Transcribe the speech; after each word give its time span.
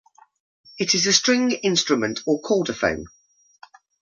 It 0.79 0.95
is 0.95 1.05
a 1.05 1.13
string 1.13 1.51
instrument 1.51 2.21
or 2.25 2.41
chordophone. 2.41 3.03